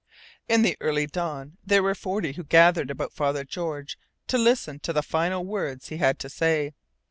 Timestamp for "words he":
5.45-5.97